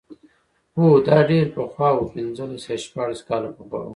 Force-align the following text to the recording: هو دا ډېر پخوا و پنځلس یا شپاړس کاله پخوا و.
هو 0.77 0.87
دا 1.07 1.17
ډېر 1.31 1.45
پخوا 1.55 1.89
و 1.93 2.09
پنځلس 2.13 2.63
یا 2.71 2.77
شپاړس 2.85 3.19
کاله 3.27 3.49
پخوا 3.57 3.79
و. 3.83 3.89